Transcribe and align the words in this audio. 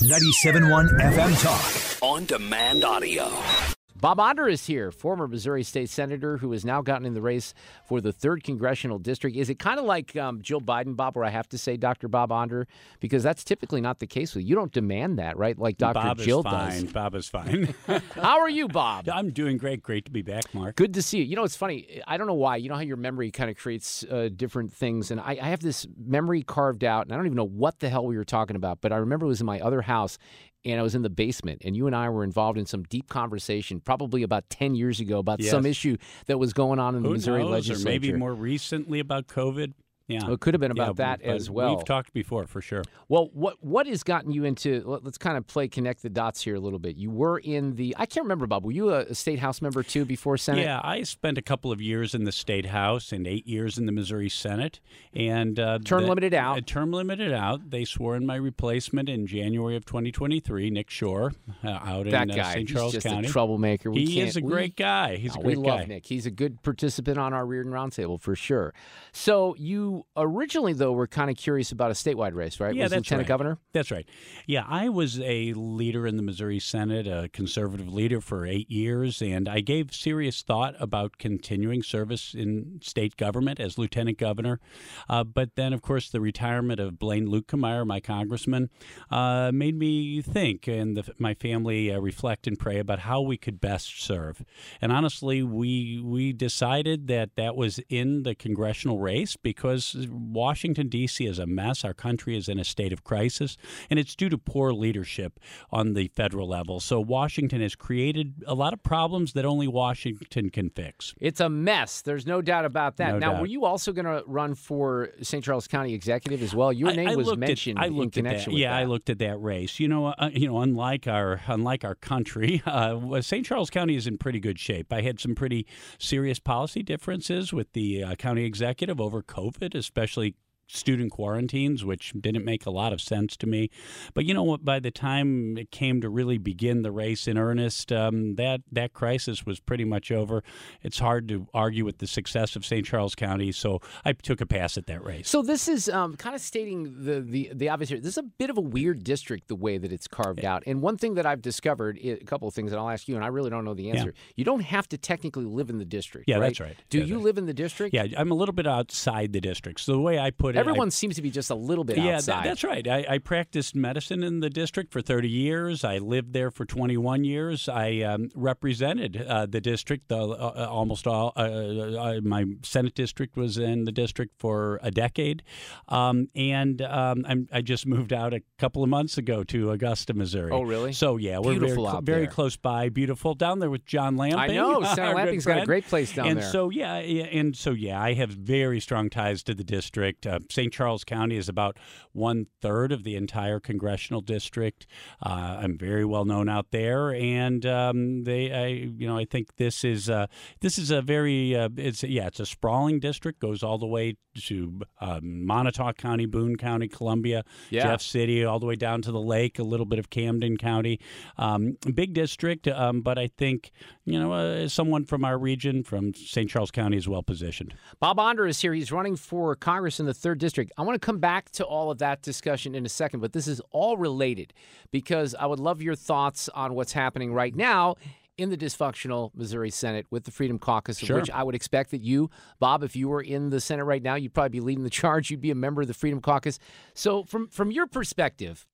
97.1 0.00 0.88
FM 1.00 1.32
Talk. 1.42 2.02
On 2.02 2.24
demand 2.24 2.84
audio. 2.84 3.77
Bob 4.00 4.20
Onder 4.20 4.46
is 4.46 4.64
here, 4.66 4.92
former 4.92 5.26
Missouri 5.26 5.64
State 5.64 5.90
Senator 5.90 6.36
who 6.36 6.52
has 6.52 6.64
now 6.64 6.82
gotten 6.82 7.04
in 7.04 7.14
the 7.14 7.20
race 7.20 7.52
for 7.84 8.00
the 8.00 8.12
3rd 8.12 8.44
Congressional 8.44 8.98
District. 8.98 9.36
Is 9.36 9.50
it 9.50 9.58
kind 9.58 9.80
of 9.80 9.86
like 9.86 10.14
um, 10.14 10.40
Jill 10.40 10.60
Biden, 10.60 10.94
Bob, 10.94 11.16
where 11.16 11.24
I 11.24 11.30
have 11.30 11.48
to 11.48 11.58
say 11.58 11.76
Dr. 11.76 12.06
Bob 12.06 12.30
Onder? 12.30 12.68
Because 13.00 13.24
that's 13.24 13.42
typically 13.42 13.80
not 13.80 13.98
the 13.98 14.06
case 14.06 14.34
with 14.34 14.44
you. 14.44 14.50
You 14.50 14.54
don't 14.54 14.72
demand 14.72 15.18
that, 15.18 15.36
right? 15.36 15.58
Like 15.58 15.78
Dr. 15.78 15.94
Bob 15.94 16.18
Jill 16.18 16.40
is 16.40 16.44
fine. 16.44 16.82
does. 16.84 16.92
Bob 16.92 17.14
is 17.16 17.28
fine. 17.28 17.74
How 18.14 18.38
are 18.38 18.48
you, 18.48 18.68
Bob? 18.68 19.08
I'm 19.08 19.30
doing 19.30 19.56
great. 19.56 19.82
Great 19.82 20.04
to 20.04 20.12
be 20.12 20.22
back, 20.22 20.54
Mark. 20.54 20.76
Good 20.76 20.94
to 20.94 21.02
see 21.02 21.18
you. 21.18 21.24
You 21.24 21.36
know, 21.36 21.44
it's 21.44 21.56
funny. 21.56 22.00
I 22.06 22.16
don't 22.18 22.28
know 22.28 22.34
why. 22.34 22.56
You 22.56 22.68
know 22.68 22.76
how 22.76 22.82
your 22.82 22.96
memory 22.96 23.32
kind 23.32 23.50
of 23.50 23.56
creates 23.56 24.04
uh, 24.04 24.28
different 24.34 24.72
things. 24.72 25.10
And 25.10 25.20
I, 25.20 25.38
I 25.42 25.48
have 25.48 25.60
this 25.60 25.88
memory 25.96 26.42
carved 26.42 26.84
out, 26.84 27.06
and 27.06 27.12
I 27.12 27.16
don't 27.16 27.26
even 27.26 27.36
know 27.36 27.44
what 27.46 27.80
the 27.80 27.88
hell 27.88 28.06
we 28.06 28.16
were 28.16 28.24
talking 28.24 28.54
about, 28.54 28.80
but 28.80 28.92
I 28.92 28.96
remember 28.96 29.26
it 29.26 29.30
was 29.30 29.40
in 29.40 29.46
my 29.46 29.58
other 29.60 29.82
house, 29.82 30.18
and 30.64 30.78
I 30.78 30.82
was 30.82 30.94
in 30.94 31.02
the 31.02 31.10
basement, 31.10 31.62
and 31.64 31.76
you 31.76 31.86
and 31.86 31.94
I 31.94 32.08
were 32.08 32.24
involved 32.24 32.58
in 32.58 32.66
some 32.66 32.82
deep 32.84 33.08
conversation, 33.08 33.80
probably 33.80 34.22
about 34.22 34.50
10 34.50 34.74
years 34.74 35.00
ago, 35.00 35.18
about 35.18 35.40
Yes. 35.40 35.50
some 35.50 35.64
issue 35.66 35.96
that 36.26 36.38
was 36.38 36.52
going 36.52 36.78
on 36.78 36.94
in 36.94 37.02
the 37.02 37.10
Missouri 37.10 37.40
knows? 37.42 37.48
Or 37.48 37.52
legislature. 37.52 37.84
maybe 37.88 38.12
more 38.12 38.34
recently 38.34 38.98
about 39.00 39.28
COVID. 39.28 39.72
Yeah. 40.08 40.24
Well, 40.24 40.32
it 40.32 40.40
could 40.40 40.54
have 40.54 40.60
been 40.62 40.70
about 40.70 40.98
Yeah, 40.98 41.16
that 41.16 41.22
as 41.22 41.50
well. 41.50 41.76
We've 41.76 41.84
talked 41.84 42.14
before, 42.14 42.46
for 42.46 42.60
sure. 42.62 42.82
Well, 43.08 43.28
what 43.34 43.62
what 43.62 43.86
has 43.86 44.02
gotten 44.02 44.32
you 44.32 44.44
into? 44.44 44.82
let- 44.86 45.04
Let's 45.04 45.18
kind 45.18 45.36
of 45.36 45.46
play 45.46 45.68
connect 45.68 46.02
the 46.02 46.08
dots 46.08 46.40
here 46.42 46.54
a 46.54 46.60
little 46.60 46.78
bit. 46.78 46.96
You 46.96 47.10
were 47.10 47.38
in 47.38 47.76
the 47.76 47.94
I 47.98 48.06
can't 48.06 48.24
remember, 48.24 48.46
Bob. 48.46 48.64
Were 48.64 48.72
you 48.72 48.90
a, 48.92 49.14
state 49.14 49.38
house 49.38 49.60
member 49.62 49.82
too 49.82 50.04
before 50.06 50.36
Senate? 50.38 50.62
Yeah, 50.62 50.80
I 50.82 51.02
spent 51.02 51.36
a 51.38 51.42
couple 51.42 51.70
of 51.70 51.80
years 51.82 52.14
in 52.14 52.24
the 52.24 52.32
state 52.32 52.66
house 52.66 53.12
and 53.12 53.26
eight 53.26 53.46
years 53.46 53.76
in 53.78 53.84
the 53.86 53.92
Missouri 53.92 54.28
Senate, 54.30 54.80
and 55.14 55.60
uh, 55.60 55.78
Term 55.84 56.02
the- 56.02 56.08
limited 56.08 56.32
out. 56.34 56.58
uh, 56.58 56.60
term 56.62 56.90
limited 56.90 57.32
out. 57.32 57.70
They 57.70 57.84
swore 57.84 58.16
in 58.16 58.24
my 58.26 58.36
replacement 58.36 59.08
in 59.10 59.26
January 59.26 59.76
of 59.76 59.84
2023. 59.84 60.70
Nick 60.70 60.88
Schroer, 60.88 61.34
uh, 61.62 61.68
out 61.68 62.04
that 62.10 62.22
in 62.24 62.30
uh, 62.30 62.34
guy. 62.34 62.52
St. 62.54 62.70
He's 62.70 62.92
just 62.92 63.06
County. 63.06 63.28
a 63.28 63.30
troublemaker. 63.30 63.90
We 63.90 64.06
he 64.06 64.20
is 64.20 64.36
a 64.36 64.40
we- 64.40 64.50
great 64.50 64.76
guy. 64.76 65.16
He's 65.16 65.34
No, 65.34 65.40
a 65.42 65.44
great 65.44 65.54
guy. 65.56 65.60
we 65.60 65.66
guy. 65.66 65.76
love 65.80 65.88
Nick. 65.88 66.06
He's 66.06 66.24
a 66.26 66.30
good 66.30 66.62
participant 66.62 67.18
on 67.18 67.32
our 67.34 67.44
Reardon 67.46 67.72
Roundtable 67.72 68.20
for 68.20 68.34
sure. 68.34 68.72
So 69.12 69.54
you 69.58 69.97
originally 70.16 70.72
though 70.72 70.92
we 70.92 70.98
were 70.98 71.06
kind 71.06 71.30
of 71.30 71.36
curious 71.36 71.72
about 71.72 71.90
a 71.90 71.94
statewide 71.94 72.34
race, 72.34 72.60
right? 72.60 72.74
Yeah, 72.74 72.84
was 72.84 72.90
that's 72.92 73.00
lieutenant 73.00 73.24
right. 73.24 73.28
governor. 73.28 73.58
That's 73.72 73.90
right. 73.90 74.08
Yeah, 74.46 74.64
I 74.68 74.88
was 74.88 75.20
a 75.20 75.52
leader 75.54 76.06
in 76.06 76.16
the 76.16 76.22
Missouri 76.22 76.58
Senate, 76.58 77.06
a 77.06 77.28
conservative 77.32 77.92
leader 77.92 78.20
for 78.20 78.46
eight 78.46 78.70
years, 78.70 79.22
and 79.22 79.48
I 79.48 79.60
gave 79.60 79.94
serious 79.94 80.42
thought 80.42 80.74
about 80.78 81.18
continuing 81.18 81.82
service 81.82 82.34
in 82.34 82.80
state 82.82 83.16
government 83.16 83.60
as 83.60 83.78
lieutenant 83.78 84.18
governor. 84.18 84.60
Uh, 85.08 85.24
but 85.24 85.54
then, 85.56 85.72
of 85.72 85.82
course, 85.82 86.10
the 86.10 86.20
retirement 86.20 86.80
of 86.80 86.98
Blaine 86.98 87.28
Luetkemeyer, 87.28 87.86
my 87.86 88.00
congressman, 88.00 88.70
uh, 89.10 89.50
made 89.52 89.76
me 89.76 90.22
think 90.22 90.66
and 90.66 90.96
the, 90.96 91.14
my 91.18 91.34
family 91.34 91.92
uh, 91.92 91.98
reflect 91.98 92.46
and 92.46 92.58
pray 92.58 92.78
about 92.78 93.00
how 93.00 93.20
we 93.20 93.36
could 93.36 93.60
best 93.60 94.02
serve. 94.02 94.44
And 94.80 94.92
honestly, 94.92 95.42
we 95.42 96.00
we 96.02 96.32
decided 96.32 97.06
that 97.08 97.36
that 97.36 97.56
was 97.56 97.80
in 97.88 98.22
the 98.22 98.34
congressional 98.34 98.98
race 98.98 99.36
because 99.36 99.87
Washington 99.96 100.88
D.C. 100.88 101.26
is 101.26 101.38
a 101.38 101.46
mess. 101.46 101.84
Our 101.84 101.94
country 101.94 102.36
is 102.36 102.48
in 102.48 102.58
a 102.58 102.64
state 102.64 102.92
of 102.92 103.04
crisis, 103.04 103.56
and 103.90 103.98
it's 103.98 104.14
due 104.14 104.28
to 104.28 104.38
poor 104.38 104.72
leadership 104.72 105.38
on 105.70 105.94
the 105.94 106.08
federal 106.08 106.48
level. 106.48 106.80
So 106.80 107.00
Washington 107.00 107.60
has 107.60 107.74
created 107.74 108.34
a 108.46 108.54
lot 108.54 108.72
of 108.72 108.82
problems 108.82 109.32
that 109.34 109.44
only 109.44 109.68
Washington 109.68 110.50
can 110.50 110.70
fix. 110.70 111.14
It's 111.20 111.40
a 111.40 111.48
mess. 111.48 112.02
There's 112.02 112.26
no 112.26 112.42
doubt 112.42 112.64
about 112.64 112.96
that. 112.98 113.12
No 113.14 113.18
now, 113.18 113.32
doubt. 113.32 113.40
were 113.42 113.46
you 113.46 113.64
also 113.64 113.92
going 113.92 114.06
to 114.06 114.22
run 114.26 114.54
for 114.54 115.10
St. 115.22 115.44
Charles 115.44 115.66
County 115.68 115.94
executive 115.94 116.42
as 116.42 116.54
well? 116.54 116.72
Your 116.72 116.92
name 116.92 117.08
I 117.08 117.16
was 117.16 117.26
looked 117.26 117.42
at- 117.42 117.48
mentioned 117.48 117.78
I 117.78 117.88
looked 117.88 118.16
in 118.16 118.26
at 118.26 118.30
connection 118.30 118.52
that. 118.54 118.58
yeah, 118.58 118.70
that. 118.70 118.80
I 118.80 118.84
looked 118.84 119.10
at 119.10 119.18
that 119.18 119.36
race. 119.38 119.80
You 119.80 119.88
know, 119.88 120.06
uh, 120.08 120.30
you 120.32 120.46
know, 120.48 120.58
unlike 120.60 121.06
our 121.06 121.40
unlike 121.46 121.84
our 121.84 121.94
country, 121.94 122.62
uh, 122.66 123.20
St. 123.20 123.44
Charles 123.44 123.70
County 123.70 123.96
is 123.96 124.06
in 124.06 124.18
pretty 124.18 124.40
good 124.40 124.58
shape. 124.58 124.92
I 124.92 125.02
had 125.02 125.20
some 125.20 125.34
pretty 125.34 125.66
serious 125.98 126.38
policy 126.38 126.82
differences 126.82 127.52
with 127.52 127.72
the 127.72 128.02
uh, 128.04 128.14
county 128.14 128.44
executive 128.44 129.00
over 129.00 129.22
COVID, 129.22 129.74
especially 129.78 130.34
student 130.68 131.10
quarantines, 131.10 131.84
which 131.84 132.12
didn't 132.18 132.44
make 132.44 132.66
a 132.66 132.70
lot 132.70 132.92
of 132.92 133.00
sense 133.00 133.36
to 133.38 133.46
me. 133.46 133.70
But 134.14 134.24
you 134.24 134.34
know 134.34 134.42
what? 134.42 134.64
By 134.64 134.80
the 134.80 134.90
time 134.90 135.56
it 135.58 135.70
came 135.70 136.00
to 136.00 136.08
really 136.08 136.38
begin 136.38 136.82
the 136.82 136.92
race 136.92 137.26
in 137.26 137.38
earnest, 137.38 137.90
um, 137.92 138.36
that 138.36 138.60
that 138.70 138.92
crisis 138.92 139.44
was 139.44 139.60
pretty 139.60 139.84
much 139.84 140.10
over. 140.10 140.42
It's 140.82 140.98
hard 140.98 141.28
to 141.28 141.46
argue 141.52 141.84
with 141.84 141.98
the 141.98 142.06
success 142.06 142.56
of 142.56 142.64
St. 142.64 142.86
Charles 142.86 143.14
County, 143.14 143.52
so 143.52 143.80
I 144.04 144.12
took 144.12 144.40
a 144.40 144.46
pass 144.46 144.76
at 144.76 144.86
that 144.86 145.04
race. 145.04 145.28
So 145.28 145.42
this 145.42 145.68
is 145.68 145.88
um, 145.88 146.16
kind 146.16 146.34
of 146.34 146.40
stating 146.40 147.04
the, 147.04 147.20
the 147.20 147.50
the 147.54 147.68
obvious 147.68 147.88
here. 147.88 147.98
This 147.98 148.14
is 148.14 148.18
a 148.18 148.22
bit 148.22 148.50
of 148.50 148.58
a 148.58 148.62
weird 148.62 149.04
district 149.04 149.48
the 149.48 149.56
way 149.56 149.78
that 149.78 149.92
it's 149.92 150.06
carved 150.06 150.44
out. 150.44 150.62
And 150.66 150.82
one 150.82 150.96
thing 150.96 151.14
that 151.14 151.26
I've 151.26 151.42
discovered, 151.42 151.98
a 152.02 152.16
couple 152.24 152.48
of 152.48 152.54
things, 152.54 152.72
and 152.72 152.80
I'll 152.80 152.90
ask 152.90 153.08
you, 153.08 153.16
and 153.16 153.24
I 153.24 153.28
really 153.28 153.50
don't 153.50 153.64
know 153.64 153.74
the 153.74 153.90
answer. 153.90 154.14
You 154.36 154.44
don't 154.44 154.60
have 154.60 154.88
to 154.88 154.98
technically 154.98 155.44
live 155.44 155.70
in 155.70 155.78
the 155.78 155.84
district. 155.84 156.28
Yeah, 156.28 156.36
right? 156.36 156.42
that's 156.42 156.60
right. 156.60 156.76
Do 156.90 157.00
That's 157.00 157.10
you 157.10 157.18
live 157.18 157.38
in 157.38 157.46
the 157.46 157.54
district? 157.54 157.94
Yeah, 157.94 158.06
I'm 158.16 158.30
a 158.30 158.34
little 158.34 158.54
bit 158.54 158.66
outside 158.66 159.32
the 159.32 159.40
district. 159.40 159.80
So 159.80 159.92
the 159.92 160.00
way 160.00 160.18
I 160.18 160.30
put 160.30 160.56
it, 160.56 160.57
I- 160.58 160.60
Everyone 160.60 160.90
seems 160.90 161.16
to 161.16 161.22
be 161.22 161.30
just 161.30 161.50
a 161.50 161.54
little 161.54 161.84
bit 161.84 161.98
yeah, 161.98 162.16
outside. 162.16 162.44
that's 162.44 162.64
right. 162.64 162.86
I, 162.86 163.06
I 163.08 163.18
practiced 163.18 163.74
medicine 163.74 164.22
in 164.22 164.40
the 164.40 164.50
district 164.50 164.92
for 164.92 165.00
30 165.00 165.28
years. 165.28 165.84
I 165.84 165.98
lived 165.98 166.32
there 166.32 166.50
for 166.50 166.64
21 166.64 167.24
years. 167.24 167.68
I 167.68 168.00
um, 168.00 168.30
represented 168.34 169.24
uh, 169.26 169.46
the 169.46 169.60
district. 169.60 170.10
Uh, 170.10 170.28
uh, 170.28 170.68
almost 170.70 171.06
all 171.06 171.32
uh, 171.36 171.40
uh, 171.40 172.20
my 172.22 172.44
Senate 172.62 172.94
district 172.94 173.36
was 173.36 173.58
in 173.58 173.84
the 173.84 173.92
district 173.92 174.34
for 174.38 174.78
a 174.82 174.90
decade, 174.90 175.42
um, 175.88 176.28
and 176.34 176.82
um, 176.82 177.24
I'm, 177.28 177.48
I 177.52 177.60
just 177.60 177.86
moved 177.86 178.12
out 178.12 178.34
a 178.34 178.40
couple 178.58 178.82
of 178.82 178.88
months 178.88 179.18
ago 179.18 179.44
to 179.44 179.70
Augusta, 179.70 180.14
Missouri. 180.14 180.52
Oh, 180.52 180.62
really? 180.62 180.92
So 180.92 181.16
yeah, 181.16 181.38
we're 181.38 181.52
Beautiful 181.52 181.84
very, 181.84 181.92
cl- 181.92 182.02
very 182.02 182.26
close 182.26 182.56
by. 182.56 182.88
Beautiful 182.88 183.34
down 183.34 183.58
there 183.58 183.70
with 183.70 183.84
John 183.86 184.16
Lamping. 184.16 184.38
I 184.38 184.46
know. 184.48 184.82
Sam 184.94 185.14
Lamping's 185.14 185.46
got 185.46 185.62
a 185.62 185.66
great 185.66 185.86
place 185.86 186.12
down 186.14 186.28
and 186.28 186.40
there. 186.40 186.50
so 186.50 186.70
yeah, 186.70 187.00
yeah, 187.00 187.24
and 187.24 187.56
so 187.56 187.72
yeah, 187.72 188.00
I 188.00 188.14
have 188.14 188.30
very 188.30 188.80
strong 188.80 189.10
ties 189.10 189.42
to 189.44 189.54
the 189.54 189.64
district. 189.64 190.26
Uh, 190.26 190.40
St. 190.50 190.72
Charles 190.72 191.04
County 191.04 191.36
is 191.36 191.48
about 191.48 191.76
one 192.12 192.46
third 192.60 192.90
of 192.92 193.04
the 193.04 193.16
entire 193.16 193.60
congressional 193.60 194.20
district. 194.20 194.86
Uh, 195.24 195.58
I'm 195.62 195.76
very 195.78 196.04
well 196.04 196.24
known 196.24 196.48
out 196.48 196.70
there, 196.70 197.12
and 197.14 197.64
um, 197.66 198.24
they, 198.24 198.52
I, 198.52 198.66
you 198.66 199.06
know, 199.06 199.18
I 199.18 199.24
think 199.24 199.56
this 199.56 199.84
is 199.84 200.08
uh, 200.08 200.26
this 200.60 200.78
is 200.78 200.90
a 200.90 201.02
very, 201.02 201.54
uh, 201.54 201.68
it's 201.76 202.02
yeah, 202.02 202.26
it's 202.26 202.40
a 202.40 202.46
sprawling 202.46 202.98
district. 203.00 203.40
Goes 203.40 203.62
all 203.62 203.78
the 203.78 203.86
way 203.86 204.16
to 204.46 204.80
um, 205.00 205.44
Montauk 205.44 205.96
County, 205.96 206.24
Boone 206.24 206.56
County, 206.56 206.88
Columbia, 206.88 207.44
Yeah. 207.70 207.82
Jeff 207.82 208.00
City, 208.02 208.44
all 208.44 208.60
the 208.60 208.66
way 208.66 208.76
down 208.76 209.02
to 209.02 209.12
the 209.12 209.20
lake. 209.20 209.58
A 209.58 209.62
little 209.64 209.86
bit 209.86 209.98
of 209.98 210.10
Camden 210.10 210.56
County, 210.56 210.98
um, 211.36 211.76
big 211.94 212.14
district, 212.14 212.68
um, 212.68 213.02
but 213.02 213.18
I 213.18 213.26
think 213.26 213.70
you 214.04 214.18
know, 214.18 214.32
uh, 214.32 214.68
someone 214.68 215.04
from 215.04 215.24
our 215.24 215.36
region, 215.38 215.84
from 215.84 216.14
St. 216.14 216.48
Charles 216.48 216.70
County, 216.70 216.96
is 216.96 217.06
well 217.06 217.22
positioned. 217.22 217.74
Bob 218.00 218.18
Onder 218.18 218.46
is 218.46 218.60
here. 218.60 218.72
He's 218.72 218.90
running 218.90 219.16
for 219.16 219.54
Congress 219.54 220.00
in 220.00 220.06
the 220.06 220.14
third 220.14 220.37
district. 220.38 220.72
I 220.78 220.82
want 220.82 220.94
to 221.00 221.04
come 221.04 221.18
back 221.18 221.50
to 221.52 221.64
all 221.64 221.90
of 221.90 221.98
that 221.98 222.22
discussion 222.22 222.74
in 222.74 222.86
a 222.86 222.88
second, 222.88 223.20
but 223.20 223.32
this 223.32 223.46
is 223.46 223.60
all 223.70 223.96
related 223.96 224.52
because 224.90 225.34
I 225.34 225.46
would 225.46 225.60
love 225.60 225.82
your 225.82 225.94
thoughts 225.94 226.48
on 226.50 226.74
what's 226.74 226.92
happening 226.92 227.32
right 227.34 227.54
now 227.54 227.96
in 228.38 228.50
the 228.50 228.56
dysfunctional 228.56 229.32
Missouri 229.34 229.68
Senate 229.70 230.06
with 230.10 230.22
the 230.24 230.30
Freedom 230.30 230.58
Caucus, 230.60 230.98
Sure. 230.98 231.16
which 231.16 231.28
I 231.30 231.42
would 231.42 231.56
expect 231.56 231.90
that 231.90 232.02
you, 232.02 232.30
Bob, 232.60 232.84
if 232.84 232.94
you 232.94 233.08
were 233.08 233.20
in 233.20 233.50
the 233.50 233.60
Senate 233.60 233.82
right 233.84 234.02
now, 234.02 234.14
you'd 234.14 234.32
probably 234.32 234.50
be 234.50 234.60
leading 234.60 234.84
the 234.84 234.90
charge. 234.90 235.28
You'd 235.30 235.40
be 235.40 235.50
a 235.50 235.56
member 235.56 235.82
of 235.82 235.88
the 235.88 235.94
Freedom 235.94 236.20
Caucus. 236.20 236.60
So, 236.94 237.24
from 237.24 237.48
from 237.48 237.72
your 237.72 237.88
perspective, 237.88 238.64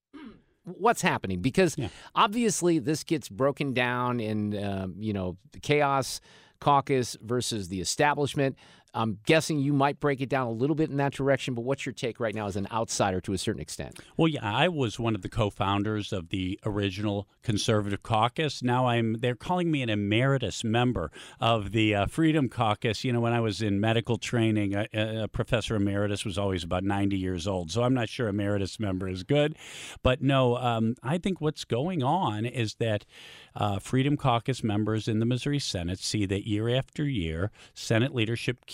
what's 0.65 1.03
happening 1.03 1.41
because 1.41 1.77
Yeah. 1.79 1.89
obviously 2.15 2.79
this 2.79 3.05
gets 3.05 3.29
broken 3.29 3.73
down 3.75 4.21
in 4.21 4.57
um, 4.63 4.95
you 4.99 5.13
know 5.13 5.37
chaos 5.63 6.21
caucus 6.61 7.17
versus 7.23 7.69
the 7.69 7.81
establishment. 7.81 8.57
I'm 8.95 9.19
guessing 9.27 9.59
you 9.59 9.73
might 9.73 10.01
break 10.01 10.21
it 10.21 10.29
down 10.29 10.47
a 10.47 10.53
little 10.53 10.77
bit 10.77 10.91
in 10.91 10.97
that 10.99 11.13
direction, 11.13 11.55
but 11.55 11.63
what's 11.63 11.85
your 11.85 11.93
take 11.93 12.21
right 12.21 12.35
now 12.35 12.47
as 12.47 12.57
an 12.57 12.69
outsider 12.71 13.21
to 13.23 13.33
a 13.33 13.39
certain 13.39 13.61
extent? 13.61 13.99
Well, 14.17 14.29
yeah, 14.29 14.41
I 14.43 14.69
was 14.69 14.99
one 14.99 15.15
of 15.15 15.23
the 15.23 15.29
co-founders 15.29 16.13
of 16.13 16.29
the 16.29 16.59
original 16.65 17.29
Conservative 17.43 18.03
Caucus. 18.03 18.63
Now 18.63 18.87
I'm 18.87 19.15
they're 19.21 19.35
calling 19.35 19.71
me 19.71 19.83
an 19.83 19.91
emeritus 19.91 20.65
member 20.65 21.11
of 21.41 21.73
the 21.73 21.95
uh, 21.95 22.07
Freedom 22.07 22.49
Caucus. 22.49 23.05
You 23.05 23.13
know, 23.13 23.21
when 23.21 23.33
I 23.33 23.41
was 23.41 23.61
in 23.61 23.81
medical 23.81 24.17
training, 24.17 24.75
a, 24.75 24.89
a 24.95 25.29
professor 25.29 25.77
emeritus 25.77 26.25
was 26.25 26.39
always 26.39 26.65
about 26.65 26.85
90 26.85 27.17
years 27.17 27.47
old. 27.47 27.71
So 27.71 27.83
I'm 27.83 27.95
not 27.95 28.09
sure 28.09 28.29
emeritus 28.29 28.79
member 28.79 29.09
is 29.09 29.25
good, 29.25 29.57
but 30.03 30.23
no, 30.23 30.57
um, 30.57 30.95
I 31.03 31.19
think 31.19 31.41
what's 31.41 31.65
going 31.65 32.03
on 32.03 32.47
is 32.47 32.77
that 32.77 33.05
uh, 33.57 33.79
Freedom 33.79 34.17
Caucus 34.17 34.65
members 34.65 35.09
in 35.09 35.19
the 35.19 35.27
Missouri 35.27 35.59
Senate 35.59 35.99
see 35.99 36.27
that 36.27 36.47
year 36.47 36.69
after 36.69 37.05
year, 37.05 37.51
Senate 37.75 38.15
leadership 38.15 38.67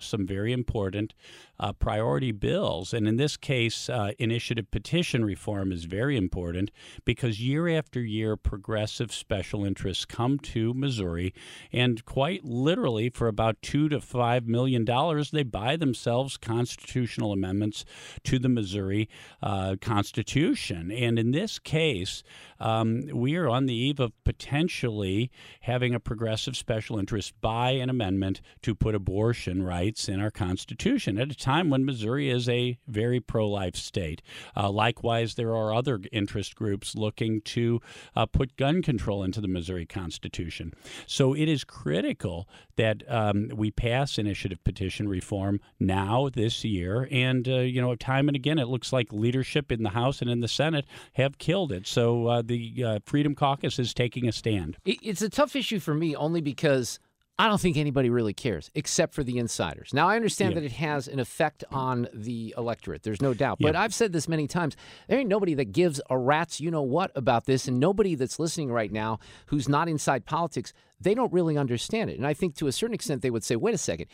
some 0.00 0.26
very 0.26 0.52
important 0.52 1.14
uh, 1.58 1.72
priority 1.72 2.32
bills. 2.32 2.92
And 2.92 3.06
in 3.06 3.16
this 3.16 3.36
case, 3.36 3.88
uh, 3.88 4.12
initiative 4.18 4.70
petition 4.70 5.24
reform 5.24 5.72
is 5.72 5.84
very 5.84 6.16
important 6.16 6.70
because 7.04 7.40
year 7.40 7.68
after 7.68 8.00
year, 8.00 8.36
progressive 8.36 9.12
special 9.12 9.64
interests 9.64 10.04
come 10.04 10.38
to 10.40 10.74
Missouri, 10.74 11.32
and 11.72 12.04
quite 12.04 12.44
literally, 12.44 13.10
for 13.10 13.28
about 13.28 13.62
two 13.62 13.88
to 13.88 14.00
five 14.00 14.46
million 14.46 14.84
dollars, 14.84 15.30
they 15.30 15.42
buy 15.42 15.76
themselves 15.76 16.36
constitutional 16.36 17.32
amendments 17.32 17.84
to 18.24 18.38
the 18.38 18.48
Missouri 18.48 19.08
uh, 19.42 19.76
Constitution. 19.80 20.90
And 20.90 21.18
in 21.18 21.30
this 21.30 21.58
case, 21.58 22.22
um, 22.58 23.08
we 23.12 23.36
are 23.36 23.48
on 23.48 23.66
the 23.66 23.74
eve 23.74 24.00
of 24.00 24.12
potentially 24.24 25.30
having 25.60 25.94
a 25.94 26.00
progressive 26.00 26.56
special 26.56 26.98
interest 26.98 27.32
buy 27.40 27.72
an 27.72 27.90
amendment 27.90 28.40
to 28.62 28.74
put 28.74 28.94
abortion 28.94 29.43
rights 29.46 30.08
in 30.08 30.20
our 30.20 30.30
Constitution 30.30 31.18
at 31.18 31.30
a 31.30 31.34
time 31.34 31.70
when 31.70 31.84
Missouri 31.84 32.30
is 32.30 32.48
a 32.48 32.78
very 32.86 33.20
pro 33.20 33.48
life 33.48 33.76
state. 33.76 34.22
Uh, 34.56 34.70
likewise, 34.70 35.34
there 35.34 35.54
are 35.54 35.74
other 35.74 36.00
interest 36.12 36.54
groups 36.54 36.94
looking 36.94 37.40
to 37.42 37.80
uh, 38.16 38.26
put 38.26 38.56
gun 38.56 38.82
control 38.82 39.22
into 39.22 39.40
the 39.40 39.48
Missouri 39.48 39.86
Constitution. 39.86 40.72
So 41.06 41.34
it 41.34 41.48
is 41.48 41.64
critical 41.64 42.48
that 42.76 43.02
um, 43.08 43.50
we 43.54 43.70
pass 43.70 44.18
initiative 44.18 44.62
petition 44.64 45.08
reform 45.08 45.60
now 45.78 46.28
this 46.32 46.64
year. 46.64 47.08
And, 47.10 47.48
uh, 47.48 47.58
you 47.60 47.80
know, 47.80 47.94
time 47.94 48.28
and 48.28 48.36
again, 48.36 48.58
it 48.58 48.68
looks 48.68 48.92
like 48.92 49.12
leadership 49.12 49.70
in 49.70 49.82
the 49.82 49.90
House 49.90 50.20
and 50.20 50.30
in 50.30 50.40
the 50.40 50.48
Senate 50.48 50.86
have 51.14 51.38
killed 51.38 51.72
it. 51.72 51.86
So 51.86 52.26
uh, 52.26 52.42
the 52.42 52.84
uh, 52.84 52.98
Freedom 53.04 53.34
Caucus 53.34 53.78
is 53.78 53.94
taking 53.94 54.28
a 54.28 54.32
stand. 54.32 54.76
It's 54.84 55.22
a 55.22 55.28
tough 55.28 55.54
issue 55.56 55.78
for 55.78 55.94
me 55.94 56.16
only 56.16 56.40
because 56.40 56.98
I 57.36 57.48
don't 57.48 57.60
think 57.60 57.76
anybody 57.76 58.10
really 58.10 58.32
cares 58.32 58.70
except 58.76 59.12
for 59.12 59.24
the 59.24 59.38
insiders. 59.38 59.92
Now, 59.92 60.08
I 60.08 60.14
understand 60.14 60.52
Yeah. 60.54 60.60
that 60.60 60.66
it 60.66 60.72
has 60.72 61.08
an 61.08 61.18
effect 61.18 61.64
on 61.72 62.06
the 62.14 62.54
electorate. 62.56 63.02
There's 63.02 63.20
no 63.20 63.34
doubt. 63.34 63.58
But 63.60 63.74
I've 63.74 63.92
said 63.92 64.12
this 64.12 64.28
many 64.28 64.46
times. 64.46 64.76
There 65.08 65.18
ain't 65.18 65.28
nobody 65.28 65.54
that 65.54 65.72
gives 65.72 66.00
a 66.08 66.16
rat's 66.16 66.60
you 66.60 66.70
know 66.70 66.82
what 66.82 67.10
about 67.16 67.46
this. 67.46 67.66
And 67.66 67.80
nobody 67.80 68.14
that's 68.14 68.38
listening 68.38 68.70
right 68.70 68.92
now 68.92 69.18
who's 69.46 69.68
not 69.68 69.88
inside 69.88 70.26
politics, 70.26 70.72
they 71.00 71.12
don't 71.14 71.32
really 71.32 71.58
understand 71.58 72.08
it. 72.08 72.18
And 72.18 72.26
I 72.26 72.34
think 72.34 72.54
to 72.56 72.68
a 72.68 72.72
certain 72.72 72.94
extent, 72.94 73.22
they 73.22 73.30
would 73.30 73.42
say, 73.42 73.56
wait 73.56 73.74
a 73.74 73.78
second. 73.78 74.06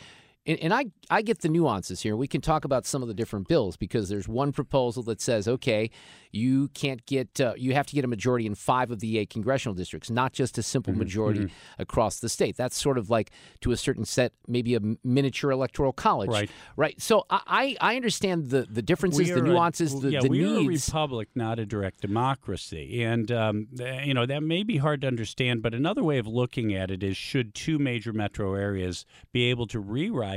And, 0.46 0.58
and 0.60 0.72
I, 0.74 0.86
I 1.10 1.22
get 1.22 1.40
the 1.40 1.48
nuances 1.48 2.00
here. 2.00 2.16
We 2.16 2.26
can 2.26 2.40
talk 2.40 2.64
about 2.64 2.86
some 2.86 3.02
of 3.02 3.08
the 3.08 3.14
different 3.14 3.46
bills 3.46 3.76
because 3.76 4.08
there's 4.08 4.26
one 4.26 4.52
proposal 4.52 5.02
that 5.04 5.20
says, 5.20 5.46
okay, 5.46 5.90
you 6.32 6.68
can't 6.68 7.04
get, 7.06 7.40
uh, 7.40 7.54
you 7.56 7.74
have 7.74 7.86
to 7.88 7.94
get 7.94 8.04
a 8.04 8.08
majority 8.08 8.46
in 8.46 8.54
five 8.54 8.90
of 8.90 9.00
the 9.00 9.18
eight 9.18 9.28
congressional 9.28 9.74
districts, 9.74 10.08
not 10.10 10.32
just 10.32 10.56
a 10.56 10.62
simple 10.62 10.92
Mm-hmm, 10.92 10.98
majority 11.00 11.52
across 11.78 12.20
the 12.20 12.28
state. 12.28 12.56
That's 12.56 12.76
sort 12.76 12.96
of 12.96 13.10
like, 13.10 13.32
to 13.60 13.70
a 13.70 13.76
certain 13.76 14.04
set, 14.06 14.32
maybe 14.48 14.74
a 14.74 14.80
miniature 15.04 15.50
electoral 15.50 15.92
college. 15.92 16.30
Right. 16.30 16.50
Right. 16.76 17.00
So 17.00 17.26
I, 17.28 17.76
I 17.80 17.96
understand 17.96 18.48
the, 18.48 18.62
the 18.62 18.82
differences, 18.82 19.28
the 19.28 19.34
are 19.34 19.44
a- 19.44 19.48
nuances, 19.48 20.00
the, 20.00 20.10
yeah, 20.10 20.20
the 20.20 20.28
we 20.28 20.44
are 20.44 20.60
a 20.60 20.66
republic, 20.66 21.28
not 21.34 21.58
a 21.58 21.66
direct 21.66 22.00
democracy, 22.00 23.02
and 23.02 23.30
um, 23.30 23.68
you 24.04 24.14
know 24.14 24.24
that 24.24 24.42
may 24.42 24.62
be 24.62 24.78
hard 24.78 25.02
to 25.02 25.06
understand. 25.06 25.62
But 25.62 25.74
another 25.74 26.02
way 26.02 26.18
of 26.18 26.26
looking 26.26 26.74
at 26.74 26.90
it 26.90 27.02
is: 27.02 27.16
should 27.16 27.54
two 27.54 27.78
major 27.78 28.12
metro 28.12 28.54
areas 28.54 29.04
be 29.32 29.44
able 29.50 29.66
to 29.66 29.80
rewrite 29.80 30.29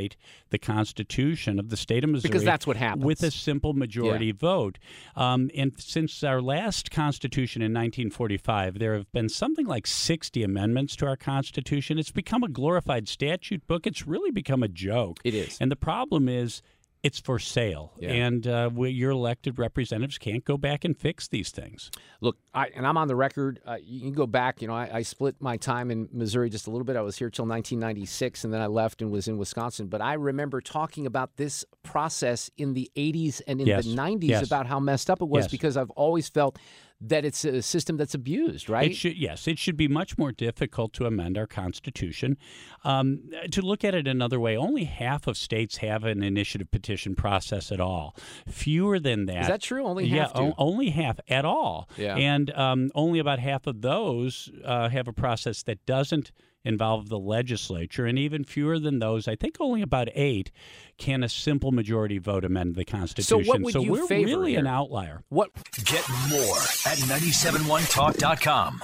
the 0.49 0.57
Constitution 0.57 1.59
of 1.59 1.69
the 1.69 1.77
state 1.77 2.03
of 2.03 2.09
Missouri? 2.09 2.29
because 2.29 2.43
that's 2.43 2.67
what 2.67 2.77
happens. 2.77 3.05
with 3.05 3.23
a 3.23 3.31
simple 3.31 3.73
majority 3.73 4.31
vote. 4.31 4.79
Um, 5.15 5.49
and 5.55 5.73
since 5.77 6.23
our 6.23 6.41
last 6.41 6.91
Constitution 6.91 7.61
in 7.61 7.71
1945, 7.73 8.79
there 8.79 8.93
have 8.93 9.11
been 9.11 9.29
something 9.29 9.65
like 9.65 9.87
60 9.87 10.43
amendments 10.43 10.95
to 10.97 11.07
our 11.07 11.15
Constitution. 11.15 11.97
It's 11.97 12.11
become 12.11 12.43
a 12.43 12.49
glorified 12.49 13.07
statute 13.07 13.65
book. 13.67 13.87
It's 13.87 14.07
really 14.07 14.31
become 14.31 14.63
a 14.63 14.67
joke. 14.67 15.19
It 15.23 15.33
is. 15.33 15.57
And 15.59 15.71
the 15.71 15.75
problem 15.75 16.27
is 16.27 16.61
it's 17.03 17.19
for 17.19 17.37
sale. 17.37 17.91
Yeah. 17.99 18.11
And 18.11 18.47
uh, 18.47 18.69
we, 18.73 18.89
your 18.91 19.11
elected 19.11 19.59
representatives 19.59 20.17
can't 20.17 20.45
go 20.45 20.57
back 20.57 20.85
and 20.85 20.97
fix 20.97 21.27
these 21.27 21.49
things. 21.51 21.91
Look, 22.21 22.37
I, 22.53 22.67
and 22.73 22.87
I'm 22.87 22.95
on 22.95 23.09
the 23.09 23.15
record. 23.15 23.59
Uh, 23.65 23.75
you 23.83 23.99
can 23.99 24.13
go 24.13 24.25
back. 24.25 24.61
You 24.61 24.69
know, 24.69 24.73
I, 24.73 24.89
I 24.91 25.01
split 25.01 25.35
my 25.41 25.57
time 25.57 25.91
in 25.91 26.07
Missouri 26.13 26.49
just 26.49 26.65
a 26.65 26.69
little 26.71 26.85
bit. 26.85 26.95
I 26.95 27.01
was 27.01 27.17
here 27.17 27.29
till 27.29 27.45
1996, 27.45 28.45
and 28.45 28.53
then 28.53 28.61
I 28.61 28.67
left 28.67 29.01
and 29.01 29.11
was 29.11 29.27
in 29.27 29.37
Wisconsin. 29.37 29.87
But 29.87 30.01
I 30.01 30.13
remember 30.13 30.61
talking 30.61 31.05
about 31.05 31.35
this 31.35 31.65
process 31.83 32.49
in 32.57 32.73
the 32.73 32.89
80s 32.95 33.41
and 33.47 33.59
in 33.59 33.67
Yes. 33.67 33.83
the 33.85 33.95
90s 33.95 34.29
Yes. 34.29 34.45
about 34.47 34.65
how 34.67 34.79
messed 34.79 35.09
up 35.09 35.21
it 35.21 35.27
was 35.27 35.43
Yes. 35.45 35.51
because 35.51 35.75
I've 35.77 35.89
always 35.91 36.29
felt 36.29 36.57
that 37.05 37.25
it's 37.25 37.43
a 37.43 37.61
system 37.61 37.97
that's 37.97 38.13
abused, 38.13 38.69
right? 38.69 38.91
It 38.91 38.95
should, 38.95 39.17
yes, 39.17 39.47
it 39.47 39.59
should 39.59 39.75
be 39.75 39.87
much 39.87 40.17
more 40.17 40.31
difficult 40.31 40.93
to 40.93 41.05
amend 41.05 41.37
our 41.37 41.47
Constitution. 41.47 42.37
Um, 42.83 43.29
to 43.51 43.61
look 43.61 43.83
at 43.83 43.93
it 43.93 44.07
another 44.07 44.39
way, 44.39 44.55
only 44.55 44.85
half 44.85 45.27
of 45.27 45.37
states 45.37 45.77
have 45.77 46.05
an 46.05 46.23
initiative 46.23 46.71
petition 46.71 47.15
process 47.15 47.71
at 47.71 47.81
all. 47.81 48.15
Fewer 48.47 48.99
than 48.99 49.25
that. 49.25 49.41
Is 49.41 49.47
that 49.47 49.61
true? 49.61 49.85
Only 49.85 50.05
yeah, 50.05 50.23
half 50.23 50.33
do? 50.33 50.41
o- 50.41 50.53
only 50.57 50.91
half 50.91 51.19
at 51.27 51.43
all. 51.45 51.89
Yeah. 51.97 52.15
And 52.15 52.51
um, 52.51 52.89
only 52.95 53.19
about 53.19 53.39
half 53.39 53.67
of 53.67 53.81
those 53.81 54.49
uh, 54.63 54.89
have 54.89 55.07
a 55.07 55.13
process 55.13 55.63
that 55.63 55.85
doesn't 55.85 56.31
involve 56.63 57.09
the 57.09 57.19
legislature, 57.19 58.05
and 58.05 58.17
even 58.17 58.43
fewer 58.43 58.79
than 58.79 58.99
those, 58.99 59.27
I 59.27 59.35
think 59.35 59.57
only 59.59 59.81
about 59.81 60.07
eight, 60.13 60.51
can 60.97 61.23
a 61.23 61.29
simple 61.29 61.71
majority 61.71 62.17
vote 62.17 62.45
amend 62.45 62.75
the 62.75 62.85
Constitution. 62.85 63.63
would 63.63 63.73
you 63.75 63.91
we're 63.91 64.07
favor 64.07 64.25
really 64.25 64.55
an 64.55 64.67
outlier. 64.67 65.23
what 65.29 65.49
Get 65.83 66.07
more 66.29 66.57
at 66.85 66.97
971talk.com. 66.99 68.83